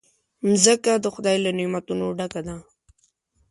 [0.47, 2.55] مځکه د خدای له نعمتونو ډکه ده.